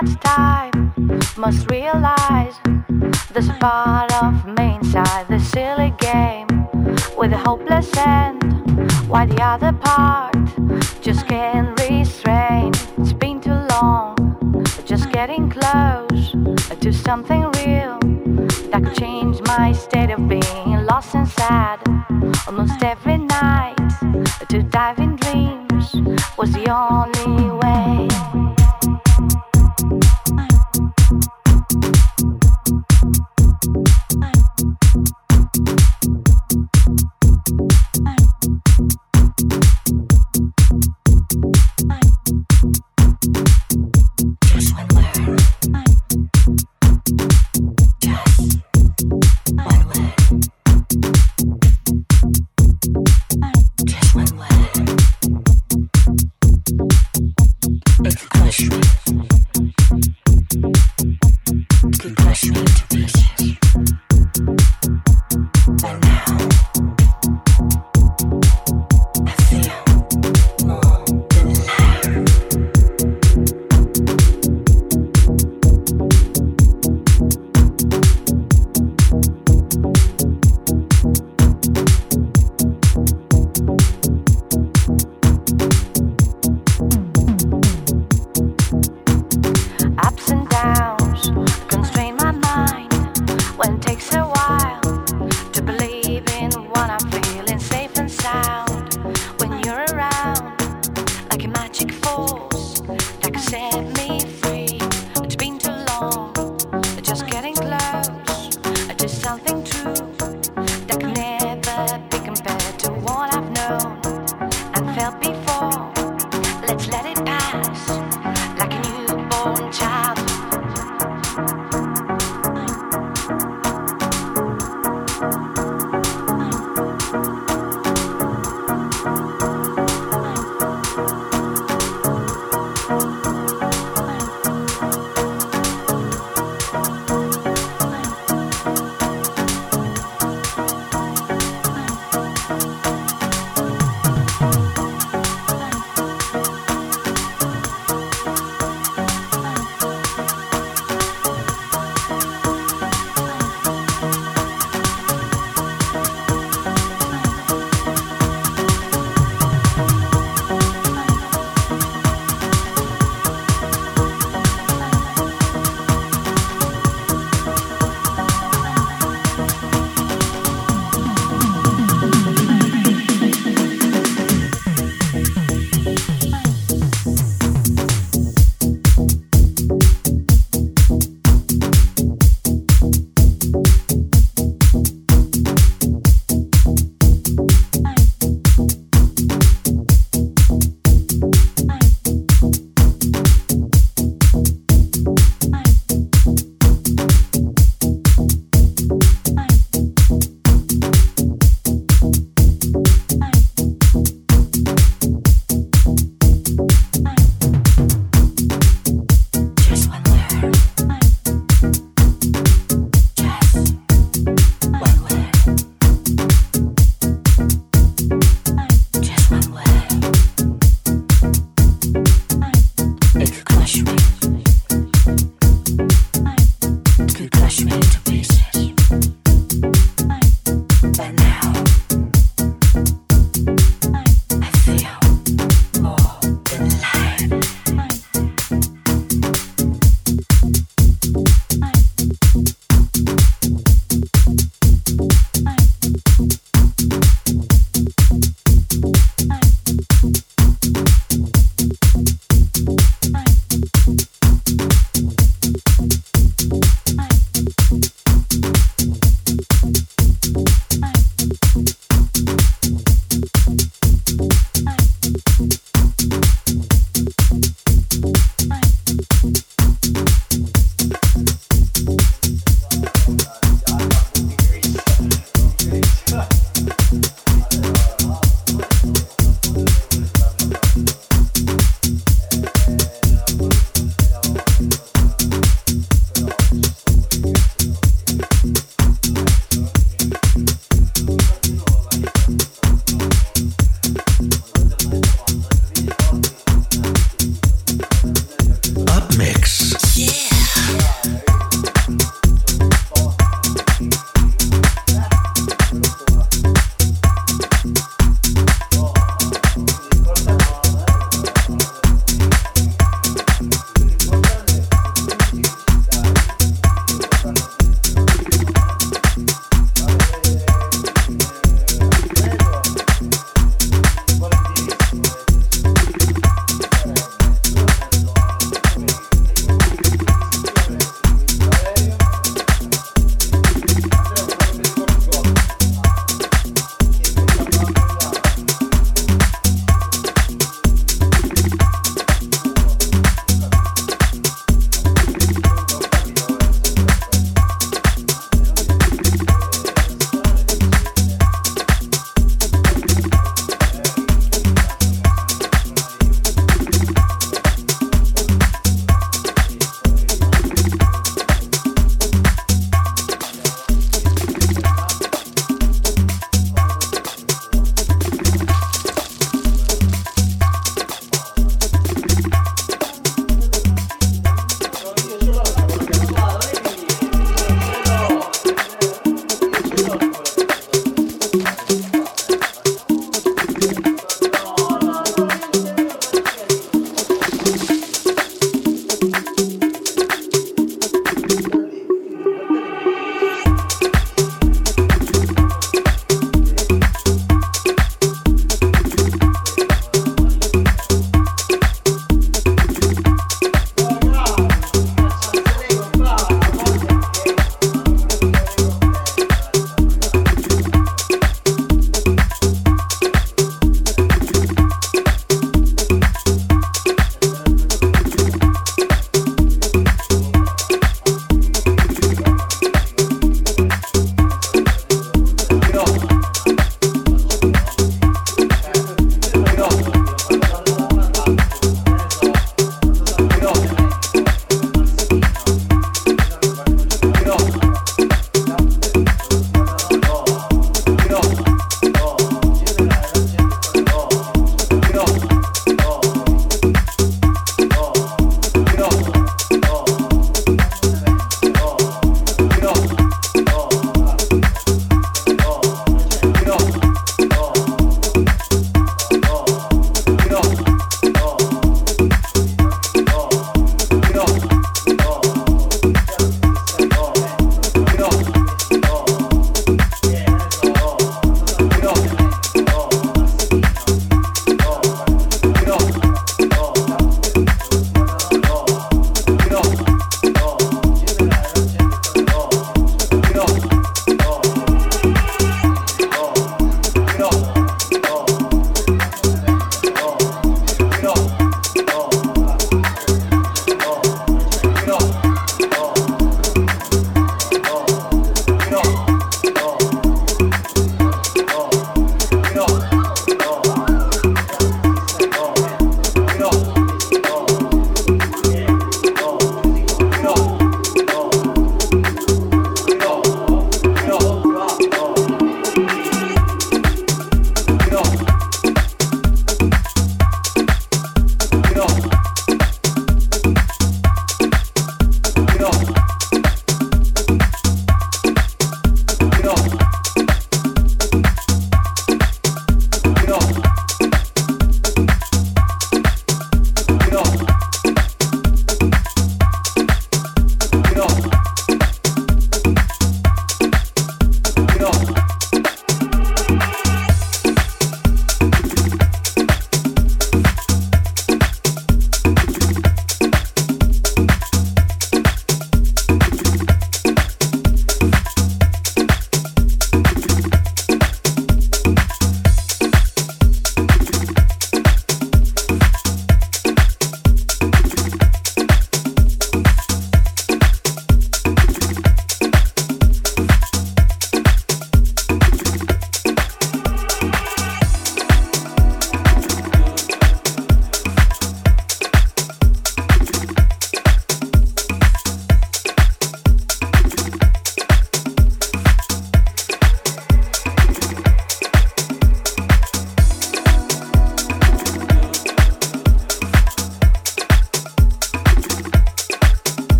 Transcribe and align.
much 0.00 0.18
time, 0.20 0.72
must 1.36 1.70
realize 1.70 2.56
a 3.34 3.56
part 3.60 4.10
of 4.22 4.32
me 4.56 4.76
inside 4.76 5.28
the 5.28 5.38
silly 5.38 5.92
game 5.98 6.48
with 7.18 7.32
a 7.32 7.36
hopeless 7.36 7.90
end. 7.98 8.40
Why 9.10 9.26
the 9.26 9.42
other 9.42 9.72
part 9.72 10.34
just 11.02 11.28
can't 11.28 11.78
restrain? 11.80 12.72
It's 13.00 13.12
been 13.12 13.38
too 13.38 13.58
long, 13.74 14.64
just 14.86 15.12
getting 15.12 15.50
close 15.50 16.22
to 16.84 16.90
something 16.90 17.42
real 17.60 17.98
that 18.70 18.80
could 18.84 18.96
change 18.96 19.42
my 19.42 19.72
state 19.72 20.10
of 20.10 20.26
being 20.26 20.86
lost 20.90 21.14
and 21.14 21.28
sad 21.28 21.78
almost 22.46 22.82
every 22.82 23.18
night 23.18 23.76
to 24.48 24.62
dive 24.62 24.98
in 24.98 25.16
dreams 25.16 25.86
was 26.38 26.50
the 26.52 26.66
only 26.70 27.50
way. 27.60 28.11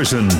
Jefferson. 0.00 0.39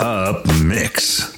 Up 0.00 0.44
Mix. 0.64 1.37